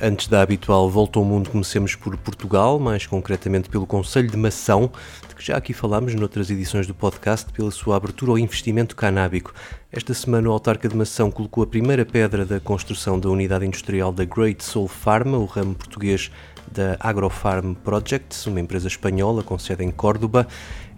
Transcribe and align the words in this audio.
Antes 0.00 0.28
da 0.28 0.42
habitual 0.42 0.88
volta 0.88 1.18
ao 1.18 1.24
mundo, 1.24 1.50
comecemos 1.50 1.96
por 1.96 2.16
Portugal, 2.16 2.78
mais 2.78 3.04
concretamente 3.04 3.68
pelo 3.68 3.84
Conselho 3.84 4.30
de 4.30 4.36
Mação, 4.36 4.92
de 5.28 5.34
que 5.34 5.44
já 5.44 5.56
aqui 5.56 5.72
falámos 5.72 6.14
noutras 6.14 6.48
edições 6.50 6.86
do 6.86 6.94
podcast, 6.94 7.52
pela 7.52 7.72
sua 7.72 7.96
abertura 7.96 8.30
ao 8.30 8.38
investimento 8.38 8.94
canábico. 8.94 9.52
Esta 9.90 10.14
semana, 10.14 10.48
o 10.48 10.52
autarca 10.52 10.88
de 10.88 10.96
Mação 10.96 11.32
colocou 11.32 11.64
a 11.64 11.66
primeira 11.66 12.06
pedra 12.06 12.46
da 12.46 12.60
construção 12.60 13.18
da 13.18 13.28
unidade 13.28 13.66
industrial 13.66 14.12
da 14.12 14.24
Great 14.24 14.62
Soul 14.62 14.86
Pharma, 14.86 15.36
o 15.36 15.46
ramo 15.46 15.74
português 15.74 16.30
da 16.70 16.96
Agrofarm 17.00 17.74
Projects, 17.74 18.46
uma 18.46 18.60
empresa 18.60 18.86
espanhola 18.86 19.42
com 19.42 19.58
sede 19.58 19.82
em 19.82 19.90
Córdoba. 19.90 20.46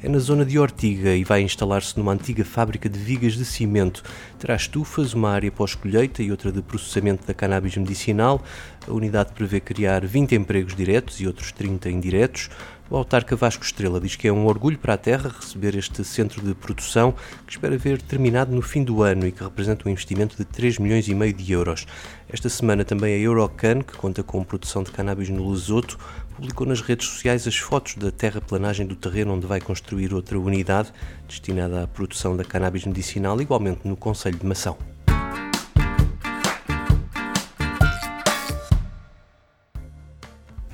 É 0.02 0.08
na 0.08 0.18
zona 0.18 0.46
de 0.46 0.58
Ortiga 0.58 1.14
e 1.14 1.24
vai 1.24 1.42
instalar-se 1.42 1.98
numa 1.98 2.12
antiga 2.12 2.42
fábrica 2.42 2.88
de 2.88 2.98
vigas 2.98 3.34
de 3.34 3.44
cimento. 3.44 4.02
Terá 4.38 4.56
estufas, 4.56 5.12
uma 5.12 5.30
área 5.30 5.52
pós-colheita 5.52 6.22
e 6.22 6.30
outra 6.30 6.50
de 6.50 6.62
processamento 6.62 7.26
da 7.26 7.34
cannabis 7.34 7.76
medicinal. 7.76 8.42
A 8.88 8.92
unidade 8.94 9.32
prevê 9.34 9.60
criar 9.60 10.06
20 10.06 10.34
empregos 10.34 10.74
diretos 10.74 11.20
e 11.20 11.26
outros 11.26 11.52
30 11.52 11.90
indiretos. 11.90 12.48
O 12.91 12.96
autarca 12.96 13.36
Vasco 13.36 13.64
Estrela 13.64 14.00
diz 14.00 14.16
que 14.16 14.27
é 14.27 14.33
um 14.33 14.46
orgulho 14.46 14.77
para 14.77 14.94
a 14.94 14.98
terra 14.98 15.33
receber 15.41 15.77
este 15.77 16.02
centro 16.02 16.42
de 16.42 16.52
produção 16.56 17.14
que 17.46 17.52
espera 17.52 17.78
ver 17.78 18.02
terminado 18.02 18.52
no 18.52 18.60
fim 18.60 18.83
do 18.83 19.05
ano 19.05 19.28
e 19.28 19.30
que 19.30 19.44
representa 19.44 19.88
um 19.88 19.92
investimento 19.92 20.36
de 20.36 20.44
3 20.44 20.78
milhões 20.78 21.06
e 21.06 21.14
meio 21.14 21.33
de 21.33 21.52
euros. 21.52 21.86
Esta 22.28 22.48
semana 22.48 22.84
também 22.84 23.14
a 23.14 23.18
Eurocan, 23.18 23.83
que 23.83 23.96
conta 23.96 24.24
com 24.24 24.42
produção 24.42 24.83
de 24.83 24.91
cannabis 24.91 25.28
no 25.28 25.48
Lesoto, 25.48 25.96
publicou 26.34 26.66
nas 26.66 26.80
redes 26.80 27.06
sociais 27.06 27.46
as 27.46 27.56
fotos 27.56 27.94
da 27.94 28.11
terraplanagem 28.11 28.84
do 28.84 28.96
terreno 28.96 29.34
onde 29.34 29.46
vai 29.46 29.61
construir 29.61 30.12
outra 30.12 30.36
unidade 30.36 30.92
destinada 31.28 31.84
à 31.84 31.86
produção 31.86 32.36
da 32.36 32.42
cannabis 32.42 32.84
medicinal, 32.84 33.41
igualmente 33.41 33.86
no 33.86 33.96
Conselho 33.96 34.36
de 34.36 34.46
Mação. 34.46 34.77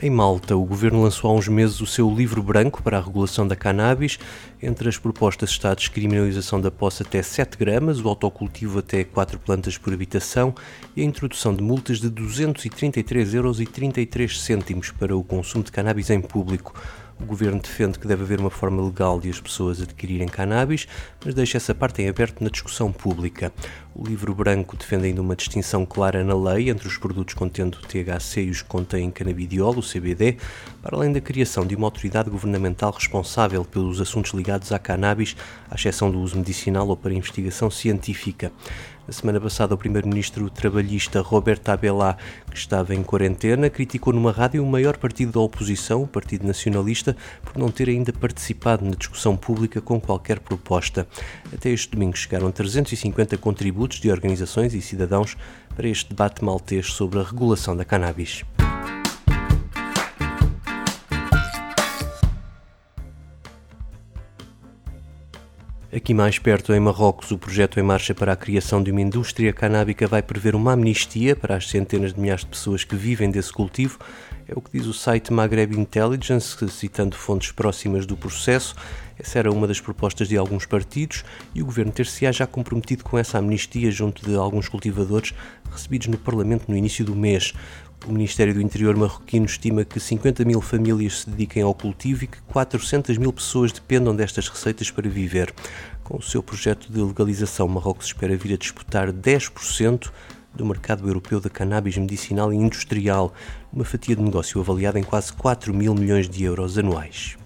Em 0.02 0.10
Malta, 0.10 0.54
o 0.54 0.62
governo 0.62 1.02
lançou 1.02 1.30
há 1.30 1.32
uns 1.32 1.48
meses 1.48 1.80
o 1.80 1.86
seu 1.86 2.14
livro 2.14 2.42
branco 2.42 2.82
para 2.82 2.98
a 2.98 3.00
regulação 3.00 3.48
da 3.48 3.56
cannabis. 3.56 4.18
Entre 4.62 4.90
as 4.90 4.98
propostas 4.98 5.48
está 5.48 5.70
a 5.70 5.74
descriminalização 5.74 6.60
da 6.60 6.70
posse 6.70 7.02
até 7.02 7.22
7 7.22 7.56
gramas, 7.56 7.98
o 7.98 8.06
autocultivo 8.06 8.80
até 8.80 9.04
4 9.04 9.38
plantas 9.38 9.78
por 9.78 9.94
habitação 9.94 10.54
e 10.94 11.00
a 11.00 11.04
introdução 11.04 11.54
de 11.54 11.62
multas 11.62 11.98
de 11.98 12.10
233,33 12.10 13.34
euros 13.34 13.58
para 14.90 15.16
o 15.16 15.24
consumo 15.24 15.64
de 15.64 15.72
cannabis 15.72 16.10
em 16.10 16.20
público. 16.20 16.74
O 17.18 17.24
governo 17.24 17.58
defende 17.60 17.98
que 17.98 18.06
deve 18.06 18.24
haver 18.24 18.38
uma 18.38 18.50
forma 18.50 18.82
legal 18.84 19.18
de 19.18 19.30
as 19.30 19.40
pessoas 19.40 19.80
adquirirem 19.80 20.28
cannabis, 20.28 20.86
mas 21.24 21.34
deixa 21.34 21.56
essa 21.56 21.74
parte 21.74 22.02
em 22.02 22.08
aberto 22.08 22.44
na 22.44 22.50
discussão 22.50 22.92
pública. 22.92 23.52
O 23.94 24.06
livro 24.06 24.34
branco 24.34 24.76
defende 24.76 25.06
ainda 25.06 25.22
uma 25.22 25.34
distinção 25.34 25.86
clara 25.86 26.22
na 26.22 26.34
lei 26.34 26.68
entre 26.68 26.86
os 26.86 26.98
produtos 26.98 27.34
contendo 27.34 27.78
THC 27.78 28.42
e 28.42 28.50
os 28.50 28.60
que 28.60 28.68
contêm 28.68 29.10
canabidiol, 29.10 29.78
o 29.78 29.82
CBD, 29.82 30.36
para 30.82 30.94
além 30.94 31.10
da 31.10 31.20
criação 31.20 31.66
de 31.66 31.74
uma 31.74 31.86
autoridade 31.86 32.28
governamental 32.28 32.92
responsável 32.92 33.64
pelos 33.64 33.98
assuntos 33.98 34.32
ligados 34.34 34.70
à 34.70 34.78
cannabis, 34.78 35.34
à 35.70 35.74
exceção 35.74 36.10
do 36.10 36.20
uso 36.20 36.36
medicinal 36.36 36.86
ou 36.86 36.96
para 36.96 37.14
investigação 37.14 37.70
científica. 37.70 38.52
Na 39.06 39.12
semana 39.12 39.40
passada, 39.40 39.72
o 39.72 39.78
primeiro-ministro 39.78 40.50
trabalhista 40.50 41.20
Roberto 41.20 41.68
Abelá, 41.68 42.16
que 42.50 42.56
estava 42.56 42.92
em 42.92 43.04
quarentena, 43.04 43.70
criticou 43.70 44.12
numa 44.12 44.32
rádio 44.32 44.64
o 44.64 44.66
maior 44.66 44.96
partido 44.96 45.30
da 45.30 45.38
oposição, 45.38 46.02
o 46.02 46.08
Partido 46.08 46.44
Nacionalista, 46.44 47.16
por 47.44 47.56
não 47.56 47.70
ter 47.70 47.88
ainda 47.88 48.12
participado 48.12 48.84
na 48.84 48.96
discussão 48.96 49.36
pública 49.36 49.80
com 49.80 50.00
qualquer 50.00 50.40
proposta. 50.40 51.06
Até 51.54 51.70
este 51.70 51.92
domingo 51.92 52.16
chegaram 52.16 52.50
350 52.50 53.38
contributos 53.38 54.00
de 54.00 54.10
organizações 54.10 54.74
e 54.74 54.82
cidadãos 54.82 55.36
para 55.76 55.86
este 55.86 56.08
debate 56.08 56.44
maltês 56.44 56.86
sobre 56.86 57.20
a 57.20 57.22
regulação 57.22 57.76
da 57.76 57.84
cannabis. 57.84 58.44
Aqui 65.96 66.12
mais 66.12 66.38
perto, 66.38 66.74
em 66.74 66.78
Marrocos, 66.78 67.30
o 67.30 67.38
projeto 67.38 67.80
em 67.80 67.82
marcha 67.82 68.14
para 68.14 68.30
a 68.30 68.36
criação 68.36 68.82
de 68.82 68.90
uma 68.90 69.00
indústria 69.00 69.50
canábica 69.50 70.06
vai 70.06 70.22
prever 70.22 70.54
uma 70.54 70.72
amnistia 70.72 71.34
para 71.34 71.56
as 71.56 71.70
centenas 71.70 72.12
de 72.12 72.20
milhares 72.20 72.42
de 72.44 72.50
pessoas 72.50 72.84
que 72.84 72.94
vivem 72.94 73.30
desse 73.30 73.50
cultivo. 73.50 73.98
É 74.46 74.52
o 74.54 74.60
que 74.60 74.76
diz 74.76 74.86
o 74.86 74.92
site 74.92 75.32
Maghreb 75.32 75.72
Intelligence, 75.74 76.54
citando 76.68 77.16
fontes 77.16 77.50
próximas 77.50 78.04
do 78.04 78.14
processo. 78.14 78.76
Essa 79.18 79.38
era 79.38 79.50
uma 79.50 79.66
das 79.66 79.80
propostas 79.80 80.28
de 80.28 80.36
alguns 80.36 80.66
partidos 80.66 81.24
e 81.54 81.62
o 81.62 81.64
governo 81.64 81.90
ter-se-á 81.90 82.30
já 82.32 82.46
comprometido 82.46 83.02
com 83.02 83.18
essa 83.18 83.38
amnistia 83.38 83.90
junto 83.90 84.24
de 84.24 84.34
alguns 84.36 84.68
cultivadores 84.68 85.32
recebidos 85.70 86.08
no 86.08 86.18
Parlamento 86.18 86.68
no 86.68 86.76
início 86.76 87.04
do 87.04 87.14
mês. 87.14 87.54
O 88.06 88.12
Ministério 88.12 88.52
do 88.52 88.60
Interior 88.60 88.94
marroquino 88.94 89.46
estima 89.46 89.84
que 89.84 89.98
50 89.98 90.44
mil 90.44 90.60
famílias 90.60 91.20
se 91.20 91.30
dediquem 91.30 91.62
ao 91.62 91.74
cultivo 91.74 92.24
e 92.24 92.26
que 92.26 92.40
400 92.42 93.16
mil 93.16 93.32
pessoas 93.32 93.72
dependam 93.72 94.14
destas 94.14 94.48
receitas 94.48 94.90
para 94.90 95.08
viver. 95.08 95.52
Com 96.04 96.18
o 96.18 96.22
seu 96.22 96.42
projeto 96.42 96.92
de 96.92 97.00
legalização, 97.00 97.66
Marrocos 97.66 98.06
espera 98.06 98.36
vir 98.36 98.52
a 98.52 98.56
disputar 98.56 99.10
10% 99.10 100.12
do 100.54 100.64
mercado 100.64 101.08
europeu 101.08 101.40
da 101.40 101.50
cannabis 101.50 101.96
medicinal 101.96 102.52
e 102.52 102.56
industrial, 102.56 103.34
uma 103.72 103.84
fatia 103.84 104.14
de 104.14 104.22
negócio 104.22 104.60
avaliada 104.60 104.98
em 104.98 105.02
quase 105.02 105.32
4 105.32 105.74
mil 105.74 105.94
milhões 105.94 106.28
de 106.28 106.44
euros 106.44 106.78
anuais. 106.78 107.36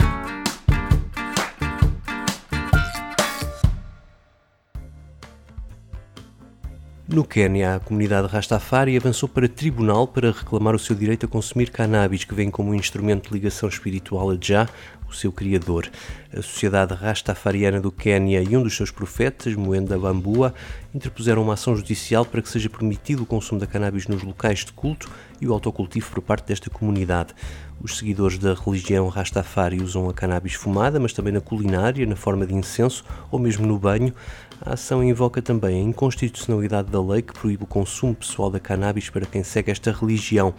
No 7.12 7.24
Quênia, 7.24 7.74
a 7.74 7.80
comunidade 7.80 8.28
Rastafari 8.28 8.96
avançou 8.96 9.28
para 9.28 9.48
tribunal 9.48 10.06
para 10.06 10.30
reclamar 10.30 10.76
o 10.76 10.78
seu 10.78 10.94
direito 10.94 11.26
a 11.26 11.28
consumir 11.28 11.68
cannabis, 11.68 12.22
que 12.22 12.32
vem 12.32 12.52
como 12.52 12.70
um 12.70 12.74
instrumento 12.74 13.26
de 13.28 13.34
ligação 13.34 13.68
espiritual 13.68 14.30
a 14.30 14.38
Já, 14.40 14.68
o 15.08 15.12
seu 15.12 15.32
criador. 15.32 15.90
A 16.32 16.40
sociedade 16.40 16.94
rastafariana 16.94 17.80
do 17.80 17.90
Quênia 17.90 18.40
e 18.40 18.56
um 18.56 18.62
dos 18.62 18.76
seus 18.76 18.92
profetas, 18.92 19.56
Moenda 19.56 19.98
Bambua, 19.98 20.54
interpuseram 20.94 21.42
uma 21.42 21.54
ação 21.54 21.74
judicial 21.74 22.24
para 22.24 22.40
que 22.40 22.48
seja 22.48 22.70
permitido 22.70 23.24
o 23.24 23.26
consumo 23.26 23.60
da 23.60 23.66
cannabis 23.66 24.06
nos 24.06 24.22
locais 24.22 24.64
de 24.64 24.72
culto 24.72 25.10
e 25.40 25.48
o 25.48 25.52
autocultivo 25.52 26.08
por 26.12 26.22
parte 26.22 26.46
desta 26.46 26.70
comunidade. 26.70 27.34
Os 27.82 27.98
seguidores 27.98 28.38
da 28.38 28.54
religião 28.54 29.08
Rastafari 29.08 29.82
usam 29.82 30.08
a 30.08 30.14
cannabis 30.14 30.52
fumada, 30.52 31.00
mas 31.00 31.12
também 31.12 31.32
na 31.32 31.40
culinária, 31.40 32.06
na 32.06 32.14
forma 32.14 32.46
de 32.46 32.54
incenso 32.54 33.04
ou 33.32 33.38
mesmo 33.38 33.66
no 33.66 33.78
banho. 33.78 34.14
A 34.62 34.74
ação 34.74 35.02
invoca 35.02 35.40
também 35.40 35.80
a 35.80 35.84
inconstitucionalidade 35.84 36.90
da 36.90 37.02
lei 37.02 37.22
que 37.22 37.32
proíbe 37.32 37.64
o 37.64 37.66
consumo 37.66 38.14
pessoal 38.14 38.50
da 38.50 38.60
cannabis 38.60 39.08
para 39.08 39.24
quem 39.24 39.42
segue 39.42 39.70
esta 39.70 39.90
religião. 39.90 40.52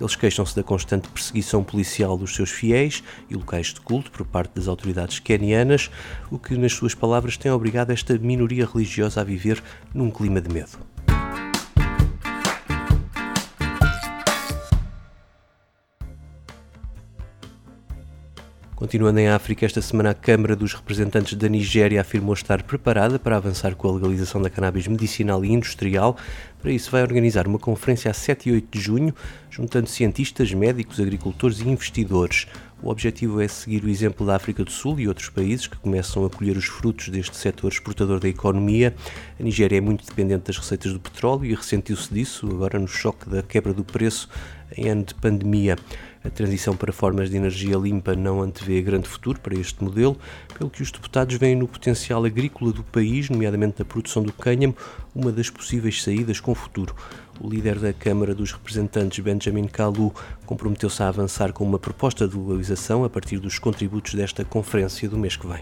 Eles 0.00 0.14
queixam-se 0.14 0.54
da 0.54 0.62
constante 0.62 1.08
perseguição 1.08 1.64
policial 1.64 2.16
dos 2.16 2.36
seus 2.36 2.50
fiéis 2.50 3.02
e 3.28 3.34
locais 3.34 3.74
de 3.74 3.80
culto 3.80 4.12
por 4.12 4.24
parte 4.24 4.52
das 4.54 4.68
autoridades 4.68 5.18
quenianas, 5.18 5.90
o 6.30 6.38
que, 6.38 6.56
nas 6.56 6.72
suas 6.72 6.94
palavras, 6.94 7.36
tem 7.36 7.50
obrigado 7.50 7.90
esta 7.90 8.16
minoria 8.16 8.64
religiosa 8.64 9.22
a 9.22 9.24
viver 9.24 9.60
num 9.92 10.08
clima 10.08 10.40
de 10.40 10.54
medo. 10.54 10.78
Continuando 18.78 19.18
em 19.18 19.26
África, 19.26 19.66
esta 19.66 19.82
semana 19.82 20.10
a 20.10 20.14
Câmara 20.14 20.54
dos 20.54 20.72
Representantes 20.72 21.34
da 21.34 21.48
Nigéria 21.48 22.00
afirmou 22.00 22.32
estar 22.32 22.62
preparada 22.62 23.18
para 23.18 23.36
avançar 23.36 23.74
com 23.74 23.88
a 23.88 23.92
legalização 23.92 24.40
da 24.40 24.48
cannabis 24.48 24.86
medicinal 24.86 25.44
e 25.44 25.50
industrial. 25.50 26.16
Para 26.62 26.70
isso, 26.70 26.88
vai 26.88 27.02
organizar 27.02 27.48
uma 27.48 27.58
conferência 27.58 28.08
a 28.08 28.14
7 28.14 28.48
e 28.48 28.52
8 28.52 28.68
de 28.70 28.80
junho, 28.80 29.12
juntando 29.50 29.88
cientistas, 29.88 30.54
médicos, 30.54 31.00
agricultores 31.00 31.58
e 31.58 31.68
investidores. 31.68 32.46
O 32.80 32.90
objetivo 32.90 33.40
é 33.40 33.48
seguir 33.48 33.84
o 33.84 33.88
exemplo 33.88 34.24
da 34.24 34.36
África 34.36 34.64
do 34.64 34.70
Sul 34.70 35.00
e 35.00 35.08
outros 35.08 35.28
países 35.28 35.66
que 35.66 35.76
começam 35.76 36.24
a 36.24 36.30
colher 36.30 36.56
os 36.56 36.66
frutos 36.66 37.08
deste 37.08 37.36
setor 37.36 37.72
exportador 37.72 38.20
da 38.20 38.28
economia. 38.28 38.94
A 39.38 39.42
Nigéria 39.42 39.78
é 39.78 39.80
muito 39.80 40.06
dependente 40.06 40.44
das 40.44 40.56
receitas 40.56 40.92
do 40.92 41.00
petróleo 41.00 41.44
e 41.44 41.54
ressentiu-se 41.54 42.12
disso 42.14 42.46
agora 42.46 42.78
no 42.78 42.86
choque 42.86 43.28
da 43.28 43.42
quebra 43.42 43.74
do 43.74 43.82
preço 43.82 44.28
em 44.76 44.88
ano 44.88 45.02
de 45.02 45.14
pandemia. 45.14 45.76
A 46.24 46.30
transição 46.30 46.76
para 46.76 46.92
formas 46.92 47.30
de 47.30 47.36
energia 47.36 47.76
limpa 47.76 48.14
não 48.14 48.42
antevê 48.42 48.82
grande 48.82 49.08
futuro 49.08 49.40
para 49.40 49.58
este 49.58 49.82
modelo, 49.82 50.16
pelo 50.56 50.68
que 50.68 50.82
os 50.82 50.90
deputados 50.90 51.36
veem 51.36 51.56
no 51.56 51.66
potencial 51.66 52.24
agrícola 52.24 52.72
do 52.72 52.84
país, 52.84 53.30
nomeadamente 53.30 53.76
na 53.78 53.84
produção 53.84 54.22
do 54.22 54.32
cânhamo, 54.32 54.76
uma 55.14 55.32
das 55.32 55.48
possíveis 55.48 56.02
saídas 56.02 56.38
com 56.38 56.54
futuro. 56.54 56.94
O 57.40 57.48
líder 57.48 57.78
da 57.78 57.92
Câmara 57.92 58.34
dos 58.34 58.50
Representantes, 58.50 59.20
Benjamin 59.20 59.68
Kalu, 59.68 60.12
comprometeu-se 60.44 61.00
a 61.02 61.08
avançar 61.08 61.52
com 61.52 61.64
uma 61.64 61.78
proposta 61.78 62.26
de 62.26 62.36
legalização 62.36 63.04
a 63.04 63.10
partir 63.10 63.38
dos 63.38 63.60
contributos 63.60 64.14
desta 64.14 64.44
conferência 64.44 65.08
do 65.08 65.16
mês 65.16 65.36
que 65.36 65.46
vem. 65.46 65.60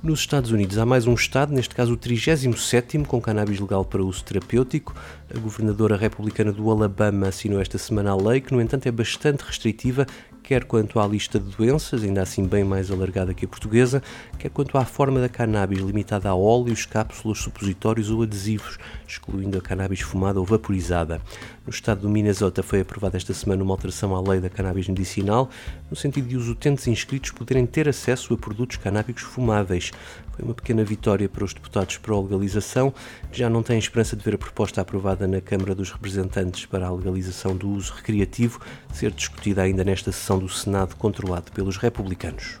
Nos 0.00 0.20
Estados 0.20 0.50
Unidos 0.50 0.78
há 0.78 0.86
mais 0.86 1.06
um 1.06 1.12
estado, 1.12 1.52
neste 1.52 1.74
caso 1.74 1.92
o 1.92 1.96
37º, 1.98 3.04
com 3.04 3.20
cannabis 3.20 3.60
legal 3.60 3.84
para 3.84 4.02
uso 4.02 4.24
terapêutico. 4.24 4.94
A 5.28 5.38
governadora 5.38 5.96
republicana 5.96 6.50
do 6.50 6.70
Alabama 6.70 7.28
assinou 7.28 7.60
esta 7.60 7.76
semana 7.76 8.12
a 8.12 8.16
lei, 8.16 8.40
que 8.40 8.54
no 8.54 8.62
entanto 8.62 8.86
é 8.86 8.90
bastante 8.90 9.42
restritiva 9.42 10.06
quer 10.48 10.64
quanto 10.64 10.98
à 10.98 11.06
lista 11.06 11.38
de 11.38 11.54
doenças, 11.54 12.02
ainda 12.02 12.22
assim 12.22 12.46
bem 12.46 12.64
mais 12.64 12.90
alargada 12.90 13.34
que 13.34 13.44
a 13.44 13.48
portuguesa, 13.48 14.02
quer 14.38 14.48
quanto 14.48 14.78
à 14.78 14.84
forma 14.86 15.20
da 15.20 15.28
cannabis, 15.28 15.78
limitada 15.78 16.30
a 16.30 16.34
óleos, 16.34 16.86
cápsulas, 16.86 17.36
supositórios 17.36 18.08
ou 18.08 18.22
adesivos, 18.22 18.78
excluindo 19.06 19.58
a 19.58 19.60
cannabis 19.60 20.00
fumada 20.00 20.40
ou 20.40 20.46
vaporizada. 20.46 21.20
No 21.66 21.70
estado 21.70 22.00
do 22.00 22.08
Minnesota 22.08 22.62
foi 22.62 22.80
aprovada 22.80 23.18
esta 23.18 23.34
semana 23.34 23.62
uma 23.62 23.74
alteração 23.74 24.16
à 24.16 24.22
lei 24.22 24.40
da 24.40 24.48
cannabis 24.48 24.88
medicinal, 24.88 25.50
no 25.90 25.94
sentido 25.94 26.26
de 26.26 26.36
os 26.38 26.48
utentes 26.48 26.86
inscritos 26.86 27.30
poderem 27.30 27.66
ter 27.66 27.86
acesso 27.86 28.32
a 28.32 28.38
produtos 28.38 28.78
canábicos 28.78 29.24
fumáveis. 29.24 29.90
Foi 30.34 30.46
uma 30.46 30.54
pequena 30.54 30.82
vitória 30.82 31.28
para 31.28 31.44
os 31.44 31.52
deputados 31.52 31.98
pró-legalização, 31.98 32.94
que 33.30 33.38
já 33.38 33.50
não 33.50 33.62
têm 33.62 33.78
esperança 33.78 34.16
de 34.16 34.24
ver 34.24 34.36
a 34.36 34.38
proposta 34.38 34.80
aprovada 34.80 35.26
na 35.26 35.42
Câmara 35.42 35.74
dos 35.74 35.90
Representantes 35.90 36.64
para 36.64 36.86
a 36.86 36.90
legalização 36.90 37.54
do 37.54 37.68
uso 37.68 37.92
recreativo 37.92 38.60
ser 38.94 39.10
discutida 39.10 39.60
ainda 39.60 39.84
nesta 39.84 40.10
sessão 40.10 40.37
do 40.38 40.48
Senado 40.48 40.96
controlado 40.96 41.52
pelos 41.52 41.76
republicanos. 41.76 42.60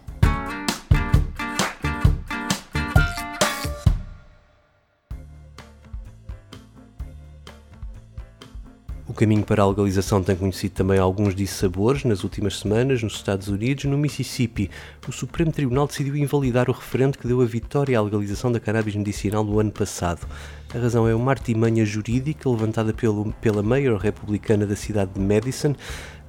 O 9.08 9.14
caminho 9.14 9.42
para 9.42 9.62
a 9.62 9.66
legalização 9.66 10.22
tem 10.22 10.36
conhecido 10.36 10.74
também 10.74 10.98
alguns 10.98 11.34
dissabores 11.34 12.04
nas 12.04 12.24
últimas 12.24 12.58
semanas 12.58 13.02
nos 13.02 13.14
Estados 13.14 13.48
Unidos. 13.48 13.84
No 13.86 13.96
Mississippi, 13.96 14.70
o 15.08 15.12
Supremo 15.12 15.50
Tribunal 15.50 15.86
decidiu 15.86 16.14
invalidar 16.14 16.68
o 16.68 16.72
referendo 16.74 17.16
que 17.16 17.26
deu 17.26 17.40
a 17.40 17.46
vitória 17.46 17.98
à 17.98 18.02
legalização 18.02 18.52
da 18.52 18.60
cannabis 18.60 18.94
medicinal 18.94 19.42
no 19.42 19.58
ano 19.58 19.72
passado. 19.72 20.26
A 20.74 20.78
razão 20.78 21.08
é 21.08 21.14
uma 21.14 21.30
artimanha 21.30 21.86
jurídica 21.86 22.50
levantada 22.50 22.92
pelo, 22.92 23.32
pela 23.40 23.62
mayor 23.62 23.98
republicana 23.98 24.66
da 24.66 24.76
cidade 24.76 25.12
de 25.14 25.20
Madison. 25.20 25.74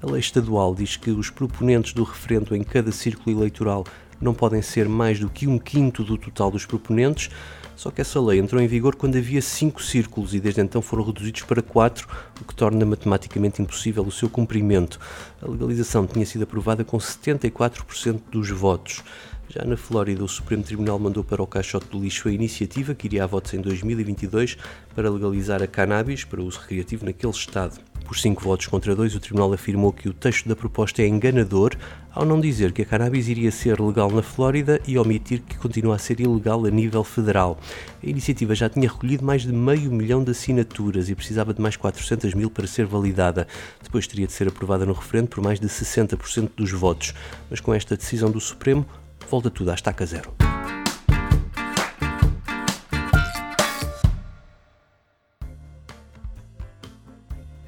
A 0.01 0.09
lei 0.09 0.21
estadual 0.21 0.73
diz 0.73 0.95
que 0.95 1.11
os 1.11 1.29
proponentes 1.29 1.91
do 1.91 2.03
referendo 2.03 2.55
em 2.55 2.63
cada 2.63 2.89
círculo 2.89 3.35
eleitoral 3.35 3.85
não 4.21 4.33
podem 4.33 4.61
ser 4.61 4.87
mais 4.87 5.19
do 5.19 5.29
que 5.29 5.45
um 5.45 5.59
quinto 5.59 6.05
do 6.05 6.17
total 6.17 6.49
dos 6.49 6.65
proponentes. 6.65 7.29
Só 7.75 7.91
que 7.91 7.99
essa 7.99 8.19
lei 8.19 8.39
entrou 8.39 8.61
em 8.61 8.67
vigor 8.67 8.95
quando 8.95 9.17
havia 9.17 9.41
cinco 9.41 9.83
círculos 9.83 10.33
e 10.33 10.39
desde 10.39 10.61
então 10.61 10.81
foram 10.81 11.03
reduzidos 11.03 11.41
para 11.41 11.61
quatro, 11.61 12.07
o 12.41 12.45
que 12.45 12.55
torna 12.55 12.85
matematicamente 12.85 13.61
impossível 13.61 14.03
o 14.03 14.11
seu 14.11 14.29
cumprimento. 14.29 14.99
A 15.41 15.49
legalização 15.49 16.07
tinha 16.07 16.25
sido 16.25 16.43
aprovada 16.43 16.85
com 16.85 16.97
74% 16.97 18.21
dos 18.31 18.49
votos. 18.49 19.03
Já 19.49 19.65
na 19.65 19.75
Flórida, 19.75 20.23
o 20.23 20.27
Supremo 20.29 20.63
Tribunal 20.63 20.99
mandou 20.99 21.23
para 21.23 21.41
o 21.41 21.47
caixote 21.47 21.87
do 21.87 21.99
lixo 21.99 22.29
a 22.29 22.31
iniciativa 22.31 22.93
que 22.93 23.07
iria 23.07 23.25
a 23.25 23.27
votos 23.27 23.53
em 23.53 23.61
2022 23.61 24.57
para 24.95 25.09
legalizar 25.09 25.61
a 25.61 25.67
cannabis 25.67 26.23
para 26.23 26.41
uso 26.41 26.59
recreativo 26.59 27.05
naquele 27.05 27.33
estado. 27.33 27.88
Por 28.09 28.17
cinco 28.17 28.43
votos 28.43 28.65
contra 28.65 28.95
dois, 28.95 29.13
o 29.13 29.19
Tribunal 29.19 29.53
afirmou 29.53 29.93
que 29.93 30.09
o 30.09 30.13
texto 30.13 30.49
da 30.49 30.55
proposta 30.55 30.99
é 30.99 31.07
enganador 31.07 31.75
ao 32.11 32.25
não 32.25 32.41
dizer 32.41 32.71
que 32.71 32.81
a 32.81 32.85
cannabis 32.85 33.29
iria 33.29 33.51
ser 33.51 33.79
legal 33.79 34.09
na 34.09 34.23
Flórida 34.23 34.81
e 34.87 34.97
omitir 34.97 35.43
que 35.47 35.55
continua 35.59 35.95
a 35.95 35.99
ser 35.99 36.19
ilegal 36.19 36.65
a 36.65 36.71
nível 36.71 37.03
federal. 37.03 37.59
A 38.03 38.09
iniciativa 38.09 38.55
já 38.55 38.67
tinha 38.67 38.89
recolhido 38.89 39.23
mais 39.23 39.43
de 39.43 39.53
meio 39.53 39.91
milhão 39.91 40.23
de 40.23 40.31
assinaturas 40.31 41.07
e 41.07 41.13
precisava 41.13 41.53
de 41.53 41.61
mais 41.61 41.77
400 41.77 42.33
mil 42.33 42.49
para 42.49 42.65
ser 42.65 42.87
validada. 42.87 43.47
Depois 43.79 44.07
teria 44.07 44.25
de 44.25 44.33
ser 44.33 44.47
aprovada 44.47 44.87
no 44.87 44.93
referendo 44.93 45.27
por 45.27 45.43
mais 45.43 45.59
de 45.59 45.67
60% 45.67 46.49
dos 46.57 46.71
votos. 46.71 47.13
Mas 47.47 47.59
com 47.59 47.75
esta 47.75 47.95
decisão 47.95 48.31
do 48.31 48.39
Supremo, 48.39 48.87
volta 49.29 49.51
tudo 49.51 49.69
à 49.69 49.75
estaca 49.75 50.03
zero. 50.03 50.38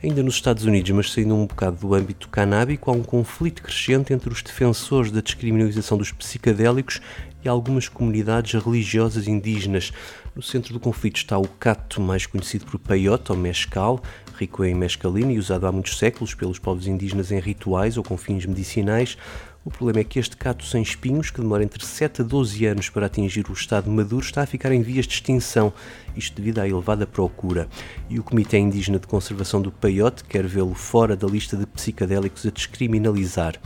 Ainda 0.03 0.24
nos 0.24 0.33
Estados 0.33 0.65
Unidos, 0.65 0.89
mas 0.89 1.12
saindo 1.12 1.36
um 1.36 1.45
bocado 1.45 1.77
do 1.77 1.94
âmbito 1.94 2.27
canábico, 2.27 2.89
há 2.89 2.94
um 2.94 3.03
conflito 3.03 3.62
crescente 3.62 4.12
entre 4.12 4.33
os 4.33 4.42
defensores 4.42 5.12
da 5.12 5.21
descriminalização 5.21 5.95
dos 5.95 6.12
psicadélicos 6.12 7.00
e 7.45 7.48
algumas 7.48 7.88
comunidades 7.88 8.59
religiosas 8.63 9.27
indígenas. 9.27 9.94
No 10.36 10.42
centro 10.42 10.74
do 10.74 10.80
conflito 10.80 11.18
está 11.18 11.38
o 11.38 11.48
cato, 11.48 12.01
mais 12.01 12.25
conhecido 12.25 12.65
por 12.65 12.80
peyote 12.80 13.31
ou 13.31 13.38
mescal, 13.38 14.01
rico 14.39 14.65
em 14.65 14.74
mescalina 14.74 15.33
e 15.33 15.38
usado 15.38 15.68
há 15.68 15.71
muitos 15.71 16.00
séculos 16.00 16.33
pelos 16.33 16.57
povos 16.57 16.88
indígenas 16.88 17.31
em 17.31 17.39
rituais 17.39 17.95
ou 17.95 18.03
com 18.03 18.18
fins 18.18 18.44
medicinais. 18.44 19.15
O 19.63 19.69
problema 19.69 19.99
é 19.99 20.03
que 20.03 20.17
este 20.17 20.35
cato 20.35 20.65
sem 20.65 20.81
espinhos, 20.81 21.29
que 21.29 21.39
demora 21.39 21.63
entre 21.63 21.85
7 21.85 22.23
a 22.23 22.25
12 22.25 22.65
anos 22.65 22.89
para 22.89 23.05
atingir 23.05 23.47
o 23.47 23.53
estado 23.53 23.91
maduro, 23.91 24.25
está 24.25 24.41
a 24.41 24.47
ficar 24.47 24.71
em 24.71 24.81
vias 24.81 25.05
de 25.05 25.13
extinção, 25.13 25.71
isto 26.17 26.35
devido 26.35 26.57
à 26.57 26.67
elevada 26.67 27.05
procura. 27.05 27.67
E 28.09 28.19
o 28.19 28.23
Comitê 28.23 28.57
Indígena 28.57 28.97
de 28.97 29.05
Conservação 29.05 29.61
do 29.61 29.71
Peiote 29.71 30.23
quer 30.23 30.47
vê-lo 30.47 30.73
fora 30.73 31.15
da 31.15 31.27
lista 31.27 31.55
de 31.55 31.67
psicadélicos 31.67 32.43
a 32.43 32.49
descriminalizar. 32.49 33.59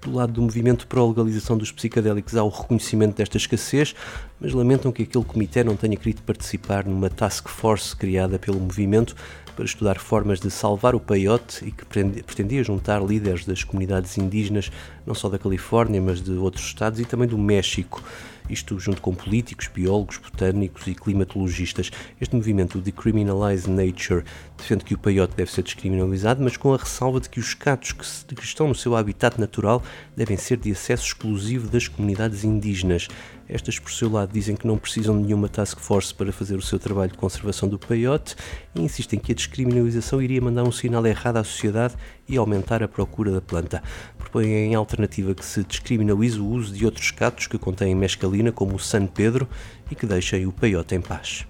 Do 0.00 0.12
lado 0.14 0.32
do 0.32 0.40
movimento 0.40 0.86
pró-legalização 0.86 1.58
dos 1.58 1.70
psicadélicos 1.70 2.34
há 2.34 2.42
o 2.42 2.48
reconhecimento 2.48 3.18
desta 3.18 3.36
escassez, 3.36 3.94
mas 4.40 4.54
lamentam 4.54 4.90
que 4.90 5.02
aquele 5.02 5.24
comitê 5.24 5.62
não 5.62 5.76
tenha 5.76 5.96
querido 5.96 6.22
participar 6.22 6.86
numa 6.86 7.10
task 7.10 7.46
force 7.48 7.94
criada 7.94 8.38
pelo 8.38 8.58
movimento 8.58 9.14
para 9.54 9.64
estudar 9.64 9.98
formas 9.98 10.40
de 10.40 10.50
salvar 10.50 10.94
o 10.94 11.00
peiote 11.00 11.64
e 11.64 11.70
que 11.70 11.84
pretendia 12.22 12.64
juntar 12.64 13.02
líderes 13.02 13.44
das 13.44 13.62
comunidades 13.64 14.16
indígenas, 14.18 14.70
não 15.06 15.14
só 15.14 15.28
da 15.28 15.38
Califórnia, 15.38 16.00
mas 16.00 16.22
de 16.22 16.32
outros 16.32 16.64
estados 16.64 17.00
e 17.00 17.04
também 17.04 17.28
do 17.28 17.38
México 17.38 18.02
isto 18.48 18.78
junto 18.78 19.00
com 19.00 19.14
políticos, 19.14 19.68
biólogos, 19.72 20.18
botânicos 20.18 20.86
e 20.86 20.94
climatologistas. 20.94 21.90
Este 22.20 22.34
movimento, 22.34 22.78
Decriminalize 22.78 23.68
Nature, 23.70 24.24
defende 24.62 24.84
que 24.84 24.94
o 24.94 24.98
peiote 24.98 25.34
deve 25.36 25.50
ser 25.50 25.62
descriminalizado, 25.62 26.42
mas 26.42 26.56
com 26.56 26.72
a 26.72 26.76
ressalva 26.76 27.20
de 27.20 27.28
que 27.28 27.40
os 27.40 27.52
catos 27.52 27.92
que, 27.92 28.34
que 28.34 28.44
estão 28.44 28.68
no 28.68 28.74
seu 28.74 28.96
habitat 28.96 29.38
natural 29.38 29.82
devem 30.16 30.36
ser 30.36 30.56
de 30.56 30.70
acesso 30.70 31.06
exclusivo 31.06 31.68
das 31.68 31.88
comunidades 31.88 32.44
indígenas. 32.44 33.08
Estas, 33.48 33.78
por 33.78 33.90
seu 33.90 34.10
lado, 34.10 34.32
dizem 34.32 34.56
que 34.56 34.66
não 34.66 34.78
precisam 34.78 35.16
de 35.20 35.26
nenhuma 35.26 35.48
task 35.48 35.78
force 35.78 36.14
para 36.14 36.32
fazer 36.32 36.56
o 36.56 36.62
seu 36.62 36.78
trabalho 36.78 37.10
de 37.10 37.18
conservação 37.18 37.68
do 37.68 37.78
peiote 37.78 38.34
e 38.74 38.80
insistem 38.80 39.18
que 39.18 39.32
a 39.32 39.34
descriminalização 39.34 40.22
iria 40.22 40.40
mandar 40.40 40.62
um 40.62 40.72
sinal 40.72 41.04
errado 41.04 41.36
à 41.36 41.44
sociedade 41.44 41.94
e 42.28 42.36
aumentar 42.36 42.82
a 42.82 42.88
procura 42.88 43.30
da 43.30 43.40
planta. 43.40 43.82
Propõem 44.16 44.48
em 44.48 44.74
alternativa 44.74 45.34
que 45.34 45.44
se 45.44 45.62
descriminalize 45.64 46.38
o 46.38 46.46
uso 46.46 46.72
de 46.72 46.84
outros 46.84 47.10
catos 47.10 47.46
que 47.46 47.58
contêm 47.58 47.94
mescalina, 47.94 48.52
como 48.52 48.76
o 48.76 48.78
San 48.78 49.06
Pedro, 49.06 49.46
e 49.90 49.94
que 49.94 50.06
deixem 50.06 50.46
o 50.46 50.52
peiote 50.52 50.94
em 50.94 51.00
paz. 51.00 51.44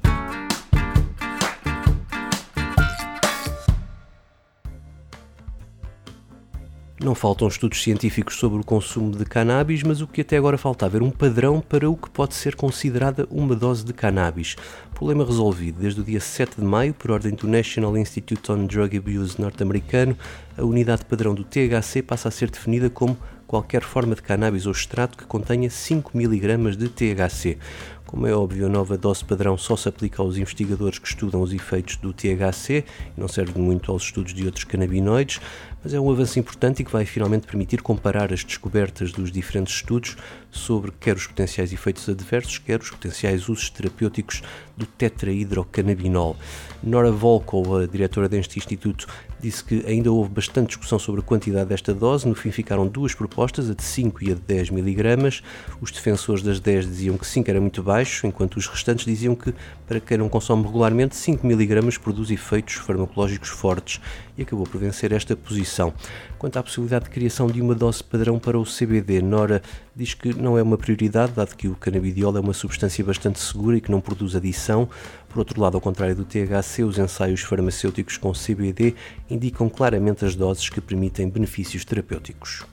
Não 7.03 7.17
faltam 7.17 7.49
estudos 7.49 7.83
científicos 7.83 8.37
sobre 8.37 8.61
o 8.61 8.65
consumo 8.65 9.11
de 9.11 9.25
cannabis, 9.25 9.83
mas 9.83 10.01
o 10.01 10.07
que 10.07 10.21
até 10.21 10.37
agora 10.37 10.57
falta 10.57 10.87
é 10.87 10.89
ver 10.89 11.03
um 11.03 11.11
padrão 11.11 11.61
para 11.61 11.91
o 11.91 11.97
que 11.97 12.09
pode 12.09 12.33
ser 12.33 12.55
considerada 12.55 13.27
uma 13.29 13.57
dose 13.57 13.85
de 13.85 13.93
cannabis. 13.93 14.55
Problema 14.95 15.25
resolvido. 15.25 15.81
Desde 15.81 16.01
o 16.01 16.05
dia 16.05 16.21
7 16.21 16.61
de 16.61 16.65
maio, 16.65 16.95
por 16.95 17.11
ordem 17.11 17.35
do 17.35 17.49
National 17.49 17.99
Institute 17.99 18.53
on 18.53 18.67
Drug 18.67 18.97
Abuse 18.97 19.41
norte-americano, 19.41 20.17
a 20.57 20.63
unidade 20.63 21.05
padrão 21.05 21.35
do 21.35 21.43
THC 21.43 22.03
passa 22.03 22.29
a 22.29 22.31
ser 22.31 22.49
definida 22.49 22.89
como 22.89 23.19
qualquer 23.49 23.83
forma 23.83 24.15
de 24.15 24.23
cannabis 24.23 24.65
ou 24.65 24.73
extrato 24.73 25.19
que 25.19 25.25
contenha 25.25 25.69
5 25.69 26.17
mg 26.17 26.77
de 26.77 26.89
THC. 26.89 27.59
Como 28.07 28.27
é 28.27 28.35
óbvio, 28.35 28.67
a 28.67 28.69
nova 28.69 28.99
dose 28.99 29.25
padrão 29.25 29.57
só 29.57 29.75
se 29.75 29.89
aplica 29.89 30.23
aos 30.23 30.37
investigadores 30.37 30.99
que 30.99 31.09
estudam 31.09 31.41
os 31.41 31.53
efeitos 31.53 31.97
do 31.97 32.13
THC 32.13 32.85
e 33.17 33.21
não 33.21 33.27
serve 33.27 33.59
muito 33.59 33.91
aos 33.91 34.03
estudos 34.03 34.35
de 34.35 34.45
outros 34.45 34.65
canabinoides, 34.65 35.41
mas 35.83 35.93
é 35.93 36.01
um 36.01 36.11
avanço 36.11 36.39
importante 36.39 36.81
e 36.81 36.85
que 36.85 36.93
vai 36.93 37.05
finalmente 37.05 37.47
permitir 37.47 37.83
comparar 37.83 38.33
as 38.33 38.45
descobertas 38.45 39.11
dos 39.13 39.33
diferentes 39.33 39.75
estudos 39.75 40.17
sobre 40.51 40.93
quer 40.93 41.17
os 41.17 41.27
potenciais 41.27 41.73
efeitos 41.73 42.09
adversos, 42.09 42.59
quer 42.59 42.81
os 42.81 42.91
potenciais 42.91 43.49
usos 43.49 43.71
terapêuticos 43.71 44.43
do 44.77 44.87
tetrahidrocannabinol. 44.87 46.37
Nora 46.83 47.11
Volkow, 47.11 47.79
a 47.79 47.87
diretora 47.87 48.29
deste 48.29 48.59
instituto, 48.59 49.07
disse 49.41 49.65
que 49.65 49.85
ainda 49.87 50.11
houve 50.11 50.31
bastante 50.31 50.69
discussão 50.69 50.99
sobre 50.99 51.21
a 51.21 51.25
quantidade 51.25 51.69
desta 51.69 51.93
dose. 51.93 52.29
No 52.29 52.35
fim 52.35 52.51
ficaram 52.51 52.87
duas 52.87 53.15
propostas, 53.15 53.69
a 53.69 53.75
de 53.75 53.83
5 53.83 54.25
e 54.25 54.31
a 54.31 54.35
de 54.35 54.41
10 54.41 54.71
miligramas. 54.71 55.43
Os 55.81 55.91
defensores 55.91 56.43
das 56.43 56.61
10 56.61 56.87
diziam 56.87 57.17
que 57.17 57.27
5 57.27 57.51
era 57.51 57.61
muito 57.61 57.83
baixo, 57.83 58.27
enquanto 58.27 58.57
os 58.57 58.67
restantes 58.67 59.05
diziam 59.05 59.35
que, 59.35 59.53
para 59.87 60.01
quem 60.01 60.19
não 60.19 60.29
consome 60.29 60.65
regularmente, 60.65 61.17
5 61.17 61.47
miligramas 61.47 61.99
produz 61.99 62.31
efeitos 62.31 62.75
farmacológicos 62.75 63.49
fortes 63.49 64.01
e 64.37 64.43
acabou 64.43 64.67
por 64.67 64.81
vencer 64.81 65.13
esta 65.13 65.37
posição. 65.37 65.93
Quanto 66.39 66.59
à 66.59 66.63
possibilidade 66.63 67.05
de 67.05 67.11
criação 67.11 67.47
de 67.47 67.61
uma 67.61 67.75
dose 67.75 68.03
padrão 68.03 68.39
para 68.39 68.59
o 68.59 68.65
CBD, 68.65 69.23
Nora 69.23 69.63
diz 69.95 70.15
que 70.15 70.35
não 70.35 70.59
é 70.59 70.63
uma 70.63 70.79
prioridade, 70.79 71.33
dado 71.33 71.55
que 71.57 71.69
o 71.69 71.75
canabidiol 71.75 72.37
é 72.37 72.41
uma 72.41 72.53
substância 72.53 73.05
bastante 73.05 73.39
segura 73.39 73.77
e 73.77 73.81
que 73.81 73.91
não 73.91 74.01
produz 74.01 74.35
adição. 74.35 74.89
Por 75.29 75.39
outro 75.39 75.61
lado, 75.61 75.77
ao 75.77 75.81
contrário 75.81 76.17
do 76.17 76.25
THC, 76.25 76.85
os 76.85 76.99
ensaios 76.99 77.41
farmacêuticos 77.43 78.17
com 78.17 78.33
CBD 78.33 78.95
indicam 79.31 79.69
claramente 79.69 80.25
as 80.25 80.35
doses 80.35 80.69
que 80.69 80.81
permitem 80.81 81.29
benefícios 81.29 81.85
terapêuticos. 81.85 82.65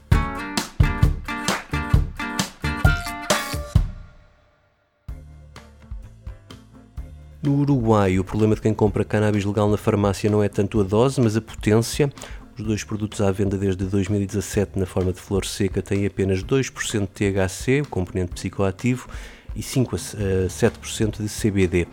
No 7.42 7.56
Uruguai, 7.56 8.20
o 8.20 8.24
problema 8.24 8.54
de 8.54 8.60
quem 8.60 8.74
compra 8.74 9.06
cannabis 9.06 9.46
legal 9.46 9.70
na 9.70 9.78
farmácia 9.78 10.30
não 10.30 10.44
é 10.44 10.50
tanto 10.50 10.82
a 10.82 10.84
dose, 10.84 11.22
mas 11.22 11.38
a 11.38 11.42
potência. 11.42 12.12
Os 12.58 12.66
dois 12.66 12.84
produtos 12.84 13.22
à 13.22 13.32
venda 13.32 13.58
desde 13.58 13.86
2017 13.86 14.78
na 14.78 14.86
forma 14.86 15.14
de 15.14 15.22
flor 15.22 15.46
seca 15.46 15.82
têm 15.82 16.06
apenas 16.06 16.44
2% 16.44 17.00
de 17.00 17.08
THC, 17.08 17.80
o 17.80 17.88
componente 17.88 18.34
psicoativo, 18.34 19.08
e 19.56 19.64
5 19.64 19.96
a 19.96 20.00
7% 20.00 21.24
de 21.24 21.30
CBD. 21.30 21.88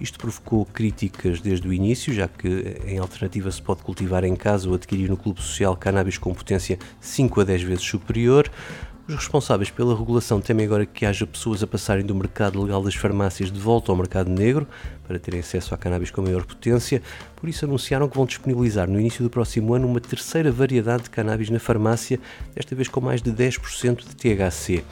Isto 0.00 0.20
provocou 0.20 0.64
críticas 0.64 1.40
desde 1.40 1.66
o 1.66 1.72
início, 1.72 2.14
já 2.14 2.28
que 2.28 2.76
em 2.86 2.98
alternativa 2.98 3.50
se 3.50 3.60
pode 3.60 3.82
cultivar 3.82 4.22
em 4.22 4.36
casa 4.36 4.68
ou 4.68 4.76
adquirir 4.76 5.10
no 5.10 5.16
clube 5.16 5.42
social 5.42 5.76
cannabis 5.76 6.16
com 6.16 6.32
potência 6.32 6.78
5 7.00 7.40
a 7.40 7.44
10 7.44 7.62
vezes 7.62 7.84
superior. 7.84 8.48
Os 9.12 9.18
responsáveis 9.18 9.68
pela 9.68 9.94
regulação 9.94 10.40
temem 10.40 10.64
agora 10.64 10.86
que 10.86 11.04
haja 11.04 11.26
pessoas 11.26 11.62
a 11.62 11.66
passarem 11.66 12.02
do 12.02 12.14
mercado 12.14 12.62
legal 12.62 12.82
das 12.82 12.94
farmácias 12.94 13.52
de 13.52 13.60
volta 13.60 13.92
ao 13.92 13.96
mercado 13.96 14.30
negro 14.30 14.66
para 15.06 15.18
terem 15.18 15.40
acesso 15.40 15.74
a 15.74 15.78
cannabis 15.78 16.10
com 16.10 16.22
maior 16.22 16.44
potência, 16.44 17.02
por 17.36 17.48
isso 17.48 17.64
anunciaram 17.64 18.08
que 18.08 18.16
vão 18.16 18.24
disponibilizar 18.26 18.88
no 18.88 19.00
início 19.00 19.22
do 19.22 19.28
próximo 19.28 19.74
ano 19.74 19.88
uma 19.88 20.00
terceira 20.00 20.50
variedade 20.50 21.04
de 21.04 21.10
cannabis 21.10 21.50
na 21.50 21.58
farmácia, 21.58 22.20
desta 22.54 22.74
vez 22.74 22.88
com 22.88 23.00
mais 23.00 23.20
de 23.20 23.32
10% 23.32 24.06
de 24.08 24.14
THC. 24.14 24.84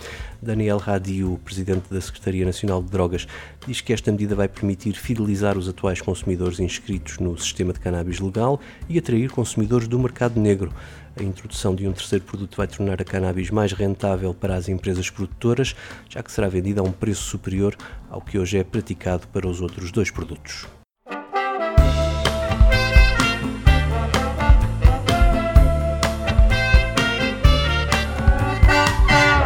Daniel 0.42 0.78
Radi, 0.78 1.22
o 1.22 1.38
presidente 1.38 1.92
da 1.92 2.00
Secretaria 2.00 2.44
Nacional 2.46 2.82
de 2.82 2.90
Drogas, 2.90 3.28
diz 3.66 3.80
que 3.80 3.92
esta 3.92 4.10
medida 4.10 4.34
vai 4.34 4.48
permitir 4.48 4.94
fidelizar 4.94 5.58
os 5.58 5.68
atuais 5.68 6.00
consumidores 6.00 6.58
inscritos 6.60 7.18
no 7.18 7.38
sistema 7.38 7.72
de 7.72 7.80
cannabis 7.80 8.20
legal 8.20 8.58
e 8.88 8.98
atrair 8.98 9.30
consumidores 9.30 9.86
do 9.86 9.98
mercado 9.98 10.40
negro. 10.40 10.72
A 11.16 11.22
introdução 11.22 11.74
de 11.74 11.86
um 11.86 11.92
terceiro 11.92 12.24
produto 12.24 12.56
vai 12.56 12.66
tornar 12.66 13.00
a 13.00 13.04
cannabis 13.04 13.50
mais 13.50 13.72
rentável 13.72 14.32
para 14.32 14.54
as 14.54 14.68
empresas 14.68 15.10
produtoras, 15.10 15.74
já 16.08 16.22
que 16.22 16.32
será 16.32 16.48
vendida 16.48 16.80
a 16.80 16.84
um 16.84 16.92
preço 16.92 17.22
superior 17.22 17.76
ao 18.10 18.20
que 18.20 18.38
hoje 18.38 18.58
é 18.58 18.64
praticado 18.64 19.28
para 19.28 19.46
os 19.46 19.60
outros 19.60 19.92
dois 19.92 20.10
produtos. 20.10 20.66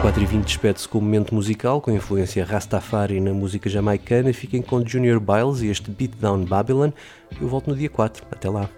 Quatro 0.01 0.23
e 0.23 0.27
20 0.27 0.45
despede-se 0.45 0.87
com 0.87 0.99
um 0.99 1.01
momento 1.01 1.35
musical 1.35 1.81
com 1.81 1.91
influência 1.91 2.45
Rastafari 2.45 3.21
na 3.21 3.33
música 3.33 3.71
jamaicana. 3.71 4.33
Fiquem 4.33 4.61
com 4.61 4.87
Junior 4.87 5.19
Biles 5.19 5.63
e 5.63 5.69
este 5.69 5.91
Beatdown 5.91 6.45
Babylon. 6.45 6.91
Eu 7.41 7.49
volto 7.49 7.71
no 7.71 7.77
dia 7.77 7.89
4. 7.89 8.27
Até 8.31 8.51
lá. 8.51 8.69